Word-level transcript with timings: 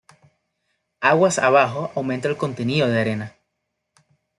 Aguas 1.01 1.37
abajo 1.37 1.91
aumenta 1.95 2.27
el 2.27 2.35
contenido 2.35 2.87
de 2.87 2.99
arena. 3.01 3.35